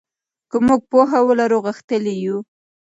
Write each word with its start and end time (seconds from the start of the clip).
که 0.49 0.57
موږ 0.67 0.81
پوهه 0.91 1.19
ولرو 1.27 1.59
غښتلي 1.67 2.15
یو. 2.25 2.37